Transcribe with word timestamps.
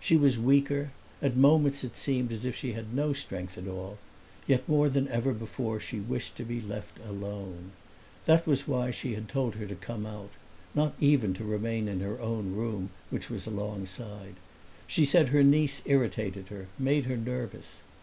She 0.00 0.16
was 0.16 0.38
weaker; 0.38 0.92
at 1.20 1.36
moments 1.36 1.84
it 1.84 1.98
seemed 1.98 2.32
as 2.32 2.46
if 2.46 2.56
she 2.56 2.72
had 2.72 2.94
no 2.94 3.12
strength 3.12 3.58
at 3.58 3.68
all; 3.68 3.98
yet 4.46 4.66
more 4.66 4.88
than 4.88 5.06
ever 5.08 5.34
before 5.34 5.80
she 5.80 6.00
wished 6.00 6.34
to 6.38 6.44
be 6.44 6.62
left 6.62 6.96
alone. 7.06 7.72
That 8.24 8.46
was 8.46 8.66
why 8.66 8.90
she 8.90 9.12
had 9.12 9.28
told 9.28 9.56
her 9.56 9.66
to 9.66 9.74
come 9.74 10.06
out 10.06 10.30
not 10.74 10.94
even 10.98 11.34
to 11.34 11.44
remain 11.44 11.88
in 11.88 12.00
her 12.00 12.18
own 12.22 12.54
room, 12.54 12.88
which 13.10 13.28
was 13.28 13.44
alongside; 13.46 14.36
she 14.86 15.04
said 15.04 15.28
her 15.28 15.42
niece 15.42 15.82
irritated 15.84 16.46
her, 16.48 16.68
made 16.78 17.04
her 17.04 17.18
nervous. 17.18 17.74